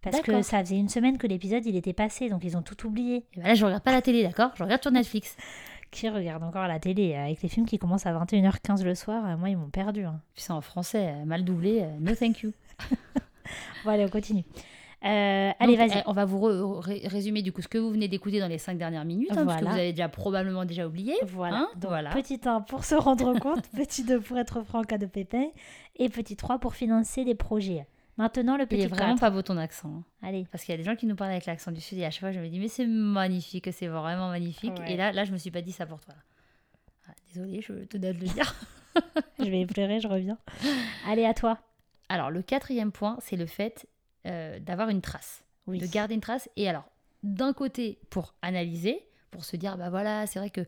[0.03, 0.45] Parce que D'accord.
[0.45, 3.25] ça faisait une semaine que l'épisode il était passé, donc ils ont tout oublié.
[3.35, 5.37] Et ben là, je regarde pas la télé, d'accord Je regarde sur Netflix.
[5.93, 9.25] Qui regarde encore la télé euh, avec les films qui commencent à 21h15 le soir
[9.27, 10.05] euh, Moi, ils m'ont perdu.
[10.05, 10.21] hein.
[10.35, 12.53] Puis c'est en français, euh, mal doublé, no thank you.
[13.85, 14.45] Bon, allez, on continue.
[15.05, 15.99] Euh, allez, Donc, vas-y.
[15.99, 18.47] eh, on va vous re- ré- résumer du coup ce que vous venez d'écouter dans
[18.47, 19.71] les 5 dernières minutes, hein, parce que Voilà.
[19.71, 21.15] vous avez déjà probablement déjà oublié.
[21.27, 21.57] Voilà.
[21.57, 22.11] hein, Donc, voilà.
[22.11, 25.47] Petit 1 pour se rendre compte, petit 2 pour être franc en cas de pépin,
[25.97, 27.85] et petit 3 pour financer des projets.
[28.19, 29.21] Maintenant, le Il est petit vraiment 4.
[29.21, 30.03] pas beau ton accent.
[30.23, 32.05] Allez, Parce qu'il y a des gens qui nous parlent avec l'accent du sud et
[32.05, 34.79] à chaque fois je me dis mais c'est magnifique, c'est vraiment magnifique.
[34.81, 34.93] Ouais.
[34.93, 36.15] Et là, là je me suis pas dit ça pour toi.
[37.09, 38.55] Ah, désolée, je te donne de le dire.
[39.39, 40.39] je vais pleurer, je reviens.
[41.09, 41.59] Allez, à toi.
[42.09, 43.87] Alors le quatrième point, c'est le fait
[44.27, 45.45] euh, d'avoir une trace.
[45.67, 45.79] Oui.
[45.79, 46.51] de garder une trace.
[46.57, 46.85] Et alors,
[47.23, 50.61] d'un côté, pour analyser, pour se dire, bah voilà, c'est vrai que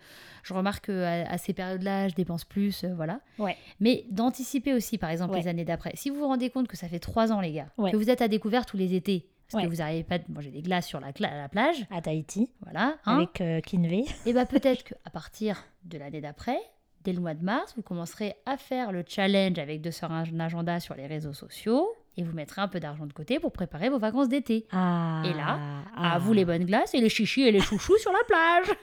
[0.42, 3.20] je remarque qu'à à ces périodes-là, je dépense plus, euh, voilà.
[3.38, 3.56] Ouais.
[3.78, 5.42] Mais d'anticiper aussi, par exemple, Ouais.
[5.42, 5.92] les années d'après.
[5.94, 7.92] Si vous vous rendez compte que ça fait trois ans, les gars, Ouais.
[7.92, 10.50] que vous êtes à découvert tous les étés, parce que vous n'arrivez pas de manger
[10.50, 14.04] des glaces sur la, plage, À Tahiti, voilà, hein, avec euh, Kinvey.
[14.26, 16.56] et bah peut-être qu'à partir de l'année d'après,
[17.04, 20.24] dès le mois de mars, vous commencerez à faire le challenge avec de sur un
[20.40, 23.88] agenda sur les réseaux sociaux et vous mettrez un peu d'argent de côté pour préparer
[23.88, 24.66] vos vacances d'été.
[24.72, 25.58] Ah, Et là,
[25.96, 26.14] ah.
[26.14, 28.76] À vous les bonnes glaces et les chichis et les chouchous sur la plage.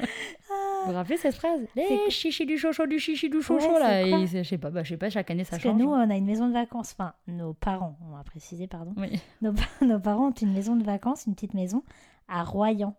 [0.00, 0.06] Vous
[0.86, 1.60] vous rappelez cette phrase?
[1.76, 4.02] Les chichis du chocho, du chichi du chocho Ouais, là.
[4.02, 5.80] Et je sais pas, bah, je sais pas, chaque année ça Parce que change.
[5.80, 6.94] nous, on a une maison de vacances.
[6.98, 8.94] Enfin, nos parents, on va préciser, pardon.
[8.96, 9.20] Oui.
[9.42, 9.52] Nos,
[9.86, 11.82] nos parents ont une maison de vacances, une petite maison,
[12.28, 12.94] à Royan.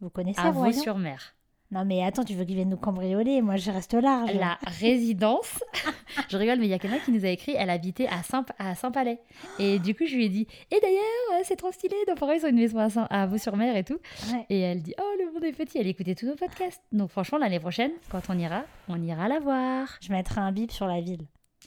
[0.00, 0.72] Vous connaissez À Royan?
[0.72, 1.34] Vaux-sur-Mer.
[1.70, 3.42] Non, mais attends, tu veux qu'ils viennent nous cambrioler?
[3.42, 4.32] Moi, je reste large.
[4.34, 5.58] La résidence.
[6.28, 8.44] je rigole, mais il y a quelqu'un qui nous a écrit elle habitait à Saint-
[8.58, 9.18] à Saint-Palais.
[9.58, 11.00] Et du coup, je lui ai dit Et d'ailleurs,
[11.32, 13.82] euh, c'est trop stylé, nos parents ils ont une maison à, Saint- à Vaux-sur-Mer et
[13.84, 13.98] tout.
[14.32, 14.46] Ouais.
[14.50, 15.78] Et elle dit Oh, le monde est petit.
[15.78, 16.82] Elle écoutait tous nos podcasts.
[16.92, 19.88] Donc, franchement, l'année prochaine, quand on ira, on ira la voir.
[20.00, 21.22] Je mettrai un bip sur la ville.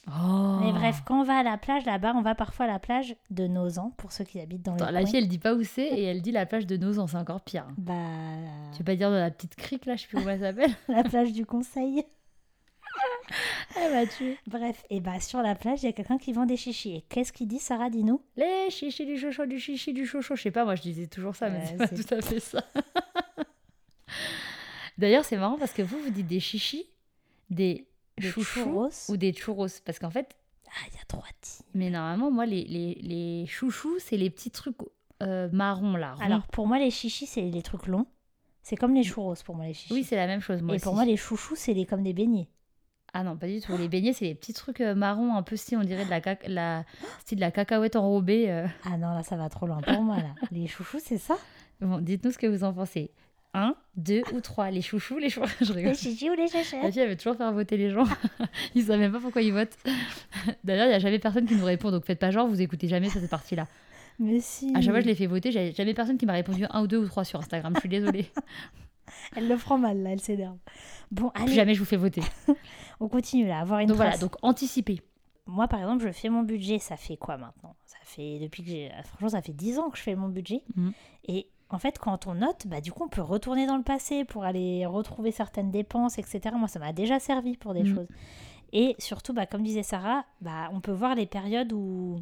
[0.07, 2.79] Oh Mais bref, quand on va à la plage, là-bas, on va parfois à la
[2.79, 5.09] plage de Nozan, pour ceux qui habitent dans Attends, le la coin.
[5.09, 7.41] fille, elle dit pas où c'est et elle dit la plage de Nozan, c'est encore
[7.41, 7.67] pire.
[7.77, 7.93] Bah,
[8.73, 10.71] Tu veux pas dire de la petite crique là, je sais plus comment elle s'appelle
[10.87, 12.05] la plage du Conseil.
[13.75, 14.37] Elle m'a tué.
[14.47, 16.95] Bref, et bah sur la plage, il y a quelqu'un qui vend des chichis.
[16.95, 18.21] Et qu'est-ce qu'il dit, Sarah Dis-nous?
[18.37, 20.35] Les chichis du chocho, du chichi du chocho.
[20.35, 22.21] Je sais pas, moi je disais toujours ça, mais Ouais, c'est pas c'est- tout à
[22.21, 22.63] fait ça.
[24.97, 26.87] D'ailleurs, c'est marrant parce que vous, vous dites des chichis,
[27.49, 28.89] des, Des chouchous churros.
[29.09, 29.67] ou des churros.
[29.85, 30.35] Parce qu'en fait,
[30.67, 31.65] Ah, il y a trois types.
[31.73, 34.77] mais normalement, moi, les, les, les chouchous, c'est les petits trucs
[35.23, 36.13] euh, marrons là.
[36.13, 36.23] ronds.
[36.23, 38.05] Alors, pour moi, les chichis, c'est les trucs longs.
[38.63, 39.93] C'est comme les churros pour moi, les chichis.
[39.93, 40.61] oui, c'est la même chose.
[40.61, 42.49] Moi Et pour moi, les chouchous, c'est les comme des beignets.
[43.13, 43.75] Ah non, pas du tout.
[43.77, 46.19] Les beignets, c'est les petits trucs euh, marrons, un peu style, on dirait de la,
[46.19, 46.83] caca- la,
[47.21, 48.51] style de la cacahuète enrobée.
[48.51, 48.67] euh.
[48.83, 50.35] Ah non, là, ça va trop loin pour moi, là.
[50.51, 51.37] Les chouchous, c'est ça?
[51.79, 53.11] Bon, dites-nous ce que vous en pensez.
[53.57, 55.47] Un, deux ou trois Les chouchous, les chouchous.
[55.65, 55.93] Je rigole.
[55.93, 58.05] Les ou les La chachettes fille, elle veut toujours faire voter les gens.
[58.75, 59.77] ils savent même pas pourquoi ils votent.
[60.63, 62.87] D'ailleurs, il n'y a jamais personne qui nous répond, donc faites pas genre, vous écoutez
[62.87, 63.67] jamais cette partie-là.
[64.19, 64.71] Mais si.
[64.75, 66.87] À chaque fois, je les fais voter, j'ai jamais personne qui m'a répondu un ou
[66.87, 67.73] deux ou trois sur Instagram.
[67.75, 68.29] Je suis désolée.
[69.35, 70.57] Elle le prend mal, là, elle s'énerve.
[71.11, 72.21] Bon, Plus allez, jamais je vous fais voter.
[72.99, 74.07] on continue, là, avoir une Donc trace.
[74.09, 75.01] voilà, donc anticipez.
[75.45, 77.75] Moi, par exemple, je fais mon budget, ça fait quoi maintenant?
[77.85, 78.91] Ça fait, depuis que j'ai...
[79.05, 80.61] Franchement, ça fait 10 ans que je fais mon budget.
[80.75, 80.91] Mhm.
[81.29, 84.23] Et en fait, quand on note, bah, du coup, on peut retourner dans le passé
[84.25, 86.55] pour aller retrouver certaines dépenses, etc.
[86.57, 87.95] Moi, ça m'a déjà servi pour des Mhm.
[87.95, 88.07] choses.
[88.73, 92.21] Et surtout, bah, comme disait Sarah, bah, on peut voir les périodes où...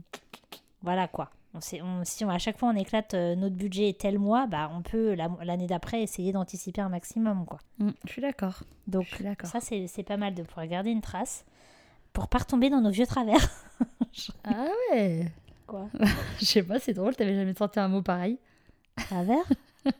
[0.82, 1.30] Voilà, quoi.
[1.56, 4.46] On sait, on- si on- à chaque fois on éclate euh, notre budget tel mois,
[4.46, 7.60] bah, on peut la- l'année d'après essayer d'anticiper un maximum, quoi.
[7.80, 8.62] Mm, je suis d'accord.
[8.88, 11.46] Donc, suis ça, c'est pas mal de pouvoir garder une trace
[12.14, 13.40] pour pas retomber dans nos vieux travers.
[14.46, 15.32] Ah ouais
[15.68, 15.90] Quoi?
[16.40, 18.38] Je sais pas, c'est drôle, t'avais jamais sorti un mot pareil.
[18.98, 19.44] Travers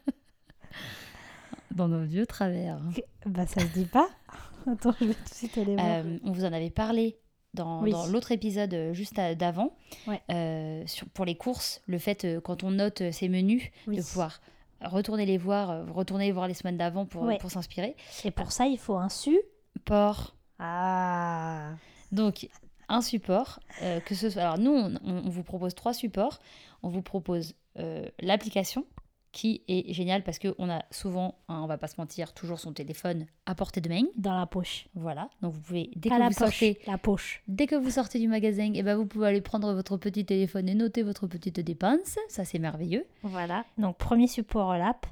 [1.72, 2.80] Dans nos vieux travers.
[3.26, 4.08] Bah ça se dit pas.
[4.72, 5.86] Attends, je vais tout de suite aller voir.
[5.88, 7.18] Euh, on vous en avait parlé
[7.54, 7.92] dans, Oui.
[7.92, 9.76] dans l'autre épisode euh, juste à- d'avant,
[10.08, 10.22] Ouais.
[10.32, 13.98] euh, pour les courses, le fait euh, quand on note euh, ces menus, Oui.
[13.98, 14.40] de pouvoir
[14.82, 17.38] retourner les voir, euh, retourner voir les semaines d'avant pour, Ouais.
[17.38, 17.96] pour s'inspirer.
[18.24, 19.38] Et pour ça, il faut un su.
[19.84, 20.36] Port.
[20.60, 21.72] Ah.
[22.12, 22.48] Donc,
[22.88, 24.42] un support, euh, que ce soit...
[24.44, 24.72] Alors, nous,
[25.04, 26.40] on vous propose trois supports.
[26.84, 28.86] On vous propose euh, l'application,
[29.32, 32.72] qui est géniale parce qu'on a souvent, hein, on va pas se mentir, toujours son
[32.72, 34.04] téléphone à portée de main.
[34.16, 34.88] Dans la poche.
[34.96, 36.60] Voilà, donc vous pouvez, dès pas que la vous poche.
[36.60, 37.44] sortez La poche.
[37.50, 40.70] Dès que vous sortez du magasin, eh ben vous pouvez aller prendre votre petit téléphone
[40.70, 42.18] et noter votre petite dépense.
[42.30, 43.06] Ça, c'est merveilleux.
[43.24, 43.66] Voilà.
[43.78, 45.06] Donc premier support l'app.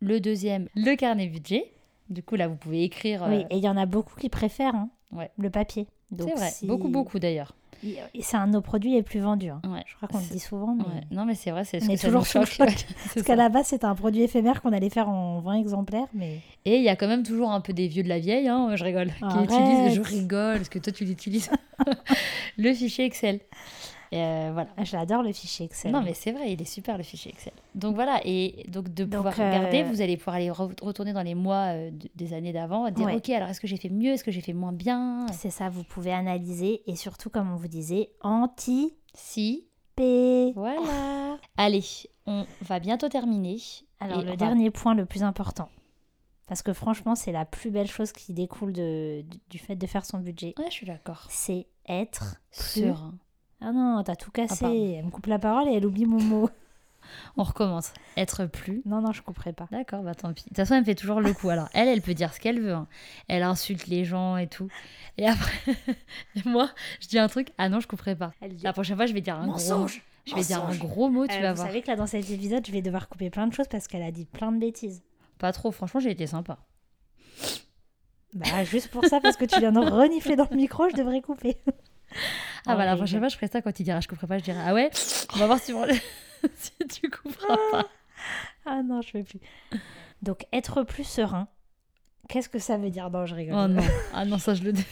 [0.00, 1.70] Le deuxième, le carnet budget.
[2.08, 3.24] Du coup, là, vous pouvez écrire.
[3.24, 3.44] euh, Oui.
[3.50, 5.30] Et il y en a beaucoup qui préfèrent hein, Ouais.
[5.36, 5.86] le papier.
[6.16, 7.54] C'est vrai, si- beaucoup, beaucoup d'ailleurs.
[8.20, 9.50] C'est un de nos produits les plus vendus.
[9.50, 9.60] hein.
[9.66, 9.82] Ouais.
[9.86, 10.74] Je crois qu'on le C'est- dit souvent.
[10.74, 10.84] Mais...
[10.84, 11.00] Ouais.
[11.10, 12.48] Non, mais c'est vrai, c'est ce que ça toujours nous choque.
[12.48, 13.22] C'est Parce ça.
[13.22, 16.06] qu'à la base, c'était un produit éphémère qu'on allait faire en 20 exemplaires.
[16.14, 18.48] Mais Et il y a quand même toujours un peu des vieux de la vieille,
[18.48, 19.44] hein, je rigole, qui Arrête.
[19.50, 21.50] utilisent, je rigole, parce que toi tu l'utilises,
[22.58, 23.40] le fichier Excel.
[24.12, 24.68] Euh, voilà.
[24.76, 25.90] Ah, j'adore le fichier Excel.
[25.92, 27.52] Non, mais c'est vrai, il est super le fichier Excel.
[27.74, 31.12] Donc voilà, et donc de Donc, pouvoir euh, regarder, vous allez pouvoir aller re- retourner
[31.12, 33.16] dans les mois euh, de- des années d'avant, dire Ouais.
[33.16, 35.26] ok, alors est-ce que j'ai fait mieux, est-ce que j'ai fait moins bien?
[35.32, 39.66] C'est ça, vous pouvez analyser et surtout, comme on vous disait, anti Si,
[39.96, 40.52] P.
[40.54, 41.38] voilà.
[41.56, 41.84] Allez,
[42.26, 43.58] on va bientôt terminer.
[44.00, 45.68] Alors, Et le va- dernier point le plus important.
[46.48, 50.04] Parce que franchement, c'est la plus belle chose qui découle de, du, fait de faire
[50.04, 50.54] son budget.
[50.58, 51.26] Ouais, je suis d'accord.
[51.28, 52.36] C'est être.
[52.52, 53.14] Serein.
[53.60, 54.60] Ah non, t'as tout cassé.
[54.60, 54.94] pardon.
[54.98, 56.50] elle me coupe la parole et elle oublie mon mot.
[57.36, 57.92] On recommence.
[58.16, 58.82] Être plus.
[58.84, 59.68] non, non, je couperai pas.
[59.70, 60.42] D'accord, bah tant pis.
[60.44, 61.48] De toute façon, elle me fait toujours le coup.
[61.50, 62.72] Alors, elle, elle peut dire ce qu'elle veut.
[62.72, 62.88] hein.
[63.28, 64.68] Elle insulte les gens et tout.
[65.16, 65.74] Et après,
[66.44, 66.68] moi,
[67.00, 67.52] je dis un truc.
[67.58, 68.32] Ah non, je couperai pas.
[68.50, 69.52] Dit La prochaine fois, je vais dire un gros mot.
[69.52, 70.02] mensonge.
[70.26, 71.68] Je vais dire un gros mot, tu Euh, vas vous voir.
[71.68, 74.02] savez que là, dans cet épisode, je vais devoir couper plein de choses parce qu'elle
[74.02, 75.02] a dit plein de bêtises.
[75.38, 76.58] Pas trop, franchement, j'ai été sympa.
[78.34, 81.20] Bah, juste pour ça, parce que tu viens de renifler dans le micro, je devrais
[81.22, 81.56] couper.
[82.66, 84.44] Ah bah la prochaine fois, je ferai ça quand il dira je couperai pas, je
[84.44, 84.90] dirai ah ouais,
[85.34, 85.72] on va voir si,
[86.56, 87.86] si tu couperas pas.
[88.64, 89.40] Ah non, je fais plus.
[90.22, 91.48] Donc, être plus serein,
[92.28, 93.10] qu'est-ce que ça veut dire?
[93.10, 93.54] Non, je rigole.
[93.56, 93.82] Oh non,
[94.14, 94.72] ah non, ça je le.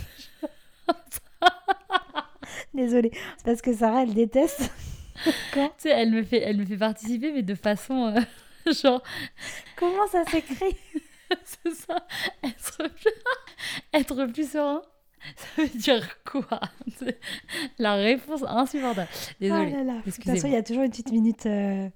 [2.74, 3.12] Désolée.
[3.44, 4.70] Parce que Sarah, elle déteste.
[5.52, 8.20] Tu sais, elle me fait, elle me fait participer, mais de façon euh,
[8.72, 9.02] genre,
[9.76, 10.76] Comment ça s'écrit?
[11.44, 12.06] C'est ça,
[12.42, 13.12] être plus,
[13.92, 14.82] être plus serein.
[15.56, 16.60] Ça veut dire quoi?
[17.78, 19.08] La réponse insupportable.
[19.40, 19.72] Désolée.
[19.72, 20.00] Oh là là.
[20.04, 21.88] De toute façon, il y a toujours une petite minute euh,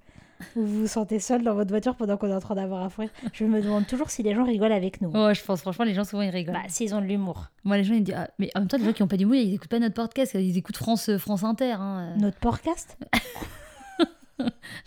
[0.57, 2.91] où vous vous sentez seul dans votre voiture pendant qu'on est en train d'avoir à
[2.91, 3.11] fourir.
[3.33, 5.11] Je me demande toujours si les gens rigolent avec nous.
[5.15, 6.55] Oh, je pense franchement, les gens souvent ils rigolent.
[6.55, 7.49] Bah, s'ils ont de l'humour.
[7.65, 9.09] Moi, les gens ils me disent, ah, mais en même temps, les gens qui ont
[9.09, 11.73] pas d'humour, ils écoutent pas notre podcast, ils écoutent France, euh, France Inter.
[11.73, 12.15] Hein.
[12.19, 12.97] Notre podcast?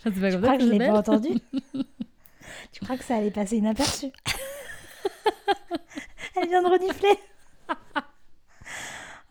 [0.02, 1.28] C'est pas Tu comme ça crois que je ça l'ai pas entendu?
[2.72, 4.06] Tu crois que ça allait passer inaperçu?
[6.40, 7.18] Elle vient de renifler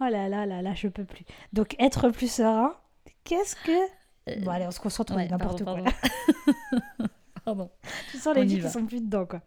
[0.01, 1.23] Oh là là là là, je peux plus.
[1.53, 2.75] Donc, être plus serein,
[3.23, 4.41] qu'est-ce que...
[4.43, 5.77] Bon, allez, on se concentre, on Ouais, n'importe quoi.
[7.45, 7.69] pardon.
[8.09, 9.41] Tu sens les filles qui sont plus dedans, quoi.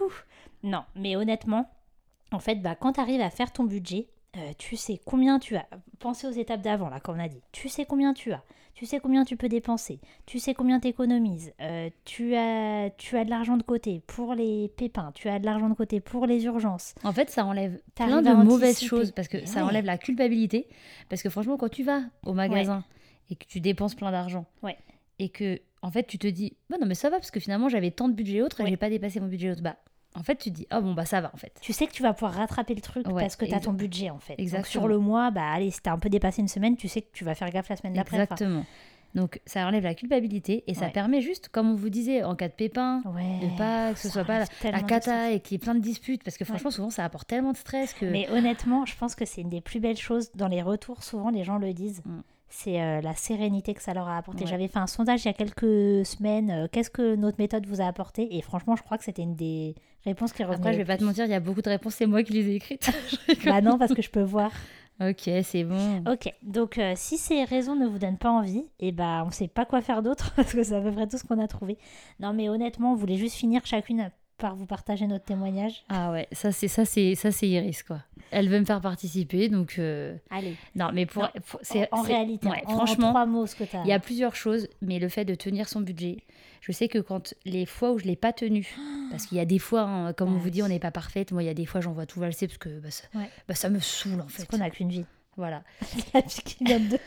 [0.00, 0.26] Ouf.
[0.64, 1.70] Non, mais honnêtement,
[2.32, 5.56] en fait, bah, quand tu arrives à faire ton budget, euh, tu sais combien tu
[5.56, 5.66] as.
[6.00, 7.42] Pensez aux étapes d'avant, là, comme on a dit.
[7.52, 8.42] Tu sais combien tu as.
[8.78, 9.98] Tu sais combien tu peux dépenser.
[10.24, 11.52] Tu sais combien tu économises.
[12.04, 15.10] tu, as, tu as de l'argent de côté pour les pépins.
[15.16, 16.94] Tu as de l'argent de côté pour les urgences.
[17.02, 19.70] En fait, ça enlève plein de mauvaises choses parce que ça ouais.
[19.70, 20.68] enlève la culpabilité.
[21.08, 22.84] Parce que franchement, quand tu vas au magasin
[23.30, 24.76] et que tu dépenses plein d'argent Ouais.
[25.18, 27.68] et que en fait tu te dis, bah non mais ça va parce que finalement
[27.68, 28.70] j'avais tant de budget autre et Ouais.
[28.70, 29.62] j'ai pas dépassé mon budget autre.
[29.62, 29.74] Bah
[30.14, 31.52] en fait tu dis, ah bon bah ça va en fait.
[31.60, 33.72] Tu sais que tu vas pouvoir rattraper le truc Ouais, parce que tu as ton
[33.72, 34.34] budget, en fait.
[34.34, 34.70] Donc, exactement.
[34.70, 37.08] sur le mois, bah allez, si tu un peu dépassé une semaine, tu sais que
[37.12, 38.20] tu vas faire gaffe la semaine d'après.
[38.20, 38.64] Exactement.
[39.14, 40.92] Donc ça enlève la culpabilité et ça Ouais.
[40.92, 44.10] permet juste, comme on vous disait, en cas de pépin, Ouais, de pas que ce
[44.10, 46.90] soit pas la, cata et qu'il y ait plein de disputes parce que franchement souvent
[46.90, 49.80] ça apporte tellement de stress que Mais honnêtement, je pense que c'est une des plus
[49.80, 51.02] belles choses dans les retours.
[51.02, 52.02] Souvent, les gens le disent.
[52.04, 52.20] Mm.
[52.50, 54.44] C'est euh, la sérénité que ça leur a apporté.
[54.44, 54.50] Ouais.
[54.50, 56.50] J'avais fait un sondage il y a quelques semaines.
[56.50, 58.36] euh, Qu'est-ce que notre méthode vous a apporté?
[58.36, 60.58] Et franchement, je crois que c'était une des réponses qui revenaient.
[60.60, 62.32] après je vais pas te mentir, il y a beaucoup de réponses, c'est moi qui
[62.32, 62.90] les ai écrites.
[63.44, 64.50] Bah non, parce que je peux voir.
[65.00, 66.02] ok, c'est bon.
[66.10, 69.48] Ok, donc euh, si ces raisons ne vous donnent pas envie, et bah on sait
[69.48, 71.76] pas quoi faire d'autre parce que c'est à peu près tout ce qu'on a trouvé.
[72.20, 75.84] Non, mais honnêtement, on voulait juste finir chacune par vous partager notre témoignage.
[75.88, 78.00] Ah ouais, ça c'est ça c'est ça c'est Iris quoi.
[78.30, 81.28] Elle veut me faire participer donc euh, Allez, non mais pour,
[81.62, 83.82] c'est en réalité, ouais, en, en franchement trois mots, ce que tu as.
[83.82, 86.18] il y a plusieurs choses mais le fait de tenir son budget,
[86.60, 88.66] je sais que quand les fois où je l'ai pas tenu
[89.10, 91.32] parce qu'il y a des fois hein, comme on vous dit on n'est pas parfaite,
[91.32, 93.28] moi il y a des fois j'envoie tout valser parce que bah, ça, Ouais.
[93.48, 94.46] bah, ça me saoule en Parce fait.
[94.46, 95.04] qu'on n'a qu'une vie.
[95.36, 95.62] Voilà.
[96.44, 96.98] Qui vient de,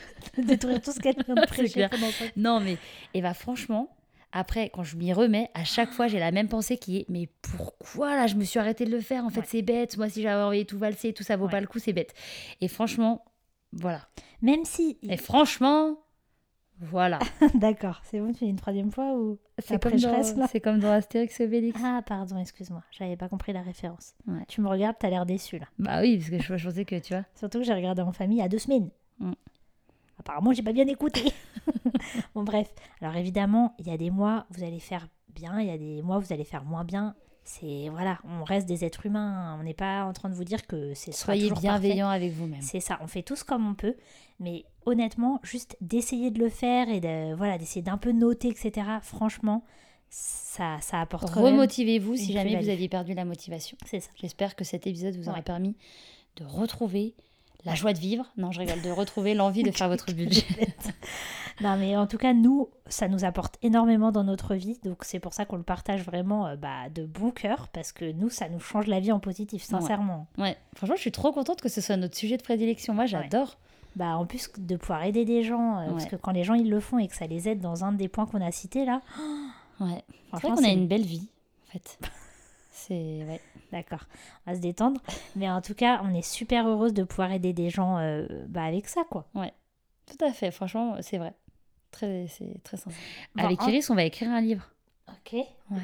[0.42, 2.06] détruire tout ce qu'elle vient de prêcher pendant.
[2.36, 2.78] Non mais
[3.14, 3.94] et bah franchement
[4.32, 7.28] après, quand je m'y remets, à chaque fois, j'ai la même pensée qui est Mais
[7.42, 9.46] pourquoi là, je me suis arrêtée de le faire En fait, Ouais.
[9.48, 9.96] c'est bête.
[9.98, 11.50] Moi, si j'avais envoyé tout valser, tout ça vaut Ouais.
[11.50, 12.14] pas le coup, c'est bête.
[12.60, 13.24] Et franchement,
[13.72, 14.00] voilà.
[14.40, 14.98] Même si.
[15.02, 15.98] Et franchement,
[16.80, 17.18] voilà.
[17.54, 19.38] D'accord, c'est bon, tu fais une troisième fois ou.
[19.58, 20.42] C'est Après, comme, je reste, là.
[20.44, 21.80] dans, c'est comme dans Astérix et Obélix.
[21.84, 24.14] Ah, pardon, excuse-moi, j'avais pas compris la référence.
[24.26, 24.40] Ouais.
[24.48, 25.66] Tu me regardes, t'as l'air déçu là.
[25.78, 27.24] Bah oui, parce que je, je pensais que tu vois.
[27.36, 28.88] Surtout que j'ai regardé en famille il y a deux semaines.
[29.20, 29.32] Mm.
[30.22, 31.32] Apparemment, j'ai pas bien écouté.
[32.34, 32.68] bon, bref.
[33.00, 36.00] Alors, évidemment, il y a des mois, vous allez faire bien, il y a des
[36.00, 37.16] mois, vous allez faire moins bien.
[37.44, 39.58] C'est voilà, on reste des êtres humains.
[39.58, 42.62] On n'est pas en train de vous dire que c'est Soyez bienveillants avec vous-même.
[42.62, 43.96] C'est ça, on fait tous comme on peut,
[44.38, 48.86] mais honnêtement, juste d'essayer de le faire et de voilà, d'essayer d'un peu noter, etc.
[49.02, 49.64] Franchement,
[50.08, 51.30] ça, ça apporte.
[51.30, 53.76] Remotivez-vous si jamais vous aviez perdu la motivation.
[53.86, 54.10] C'est ça.
[54.14, 55.76] J'espère que cet épisode vous aura permis
[56.36, 57.14] de retrouver
[57.64, 58.26] la joie de vivre.
[58.36, 60.44] Non, je rigole, de retrouver l'envie de faire votre budget.
[61.60, 65.20] Non, mais en tout cas, nous, ça nous apporte énormément dans notre vie, donc c'est
[65.20, 68.48] pour ça qu'on le partage vraiment euh, bah, de bon cœur, parce que nous, ça
[68.48, 70.26] nous change la vie en positif, sincèrement.
[70.38, 72.94] Ouais, franchement, je suis trop contente que ce soit notre sujet de prédilection.
[72.94, 73.58] Moi, j'adore.
[73.94, 76.70] Bah, en plus de pouvoir aider des gens, euh, parce que quand les gens ils
[76.70, 79.02] le font et que ça les aide dans un des points qu'on a cités là,
[79.80, 80.02] Ouais.
[80.28, 81.28] Franchement, qu'on a une belle vie,
[81.68, 81.98] en fait.
[82.72, 83.40] C'est ouais.
[83.70, 84.00] D'accord,
[84.46, 85.00] on va se détendre.
[85.36, 88.64] Mais en tout cas, on est super heureuse de pouvoir aider des gens euh, bah,
[88.64, 89.26] avec ça, quoi.
[89.34, 90.50] Tout à fait.
[90.50, 91.34] Franchement, c'est vrai.
[91.90, 92.78] Très, c'est très.
[93.34, 94.68] Bon, Avec Iris, on va écrire un livre.
[95.08, 95.36] Ok,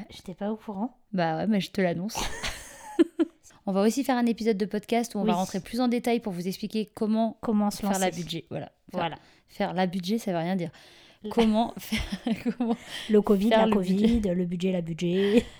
[0.09, 0.97] j'étais pas au courant.
[1.13, 2.17] Bah ouais, mais je te l'annonce.
[3.65, 6.19] on va aussi faire un épisode de podcast où on va rentrer plus en détail
[6.19, 8.45] pour vous expliquer comment Comment se faire lancer la budget.
[8.49, 8.65] Voilà.
[8.65, 9.15] Faire, Voilà.
[9.47, 10.71] Faire la budget, ça veut rien dire.
[11.29, 12.01] Comment faire,
[12.43, 12.75] comment,
[13.09, 15.45] Le Covid, Faire la le Covid, le budget, la budget.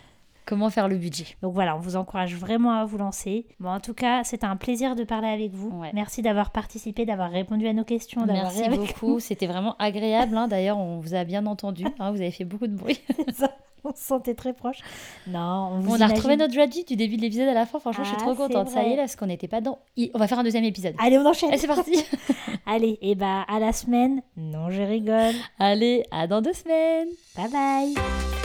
[0.50, 1.26] comment faire le budget.
[1.44, 3.46] Donc voilà, on vous encourage vraiment à vous lancer.
[3.60, 5.70] Bon, en tout cas, c'était un plaisir de parler avec vous.
[5.80, 5.92] Ouais.
[5.94, 10.36] Merci d'avoir participé, d'avoir répondu à nos questions, Merci avec beaucoup, c'était vraiment agréable.
[10.36, 10.48] hein.
[10.48, 13.00] D'ailleurs, on vous a bien entendu, hein, vous avez fait beaucoup de bruit.
[13.34, 13.52] Ça,
[13.84, 14.80] on se sentait très proche.
[15.28, 17.80] Non, on vous on a retrouvé notre Jadji du début de l'épisode à la fin.
[17.80, 18.70] Franchement, je suis Ah, trop contente.
[18.70, 19.78] Ça y est, là, parce qu'on n'était pas dans.
[20.14, 20.96] On va faire un deuxième épisode.
[20.98, 21.50] Allez, on enchaîne.
[21.50, 22.04] Allez, c'est parti.
[22.66, 24.22] Allez, et bah à la semaine.
[24.36, 25.34] Non, je rigole.
[25.60, 27.08] Allez, à dans deux semaines.
[27.38, 28.39] Bye bye.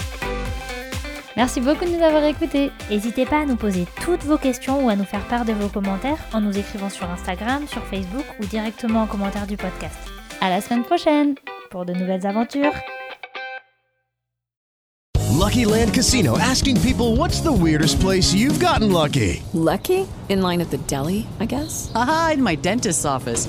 [1.37, 2.71] Merci beaucoup de nous avoir écoutés.
[2.91, 5.69] N'hésitez pas à nous poser toutes vos questions ou à nous faire part de vos
[5.69, 9.97] commentaires en nous écrivant sur Instagram, sur Facebook ou directement en commentaire du podcast.
[10.41, 11.35] À la semaine prochaine.
[11.71, 12.73] Pour de nouvelles aventures.
[15.37, 19.43] Lucky Land Casino asking people what's the weirdest place you've gotten lucky?
[19.53, 20.07] Lucky?
[20.29, 21.91] In line at the deli, I guess?
[21.95, 23.49] Aha, in my dentist's office.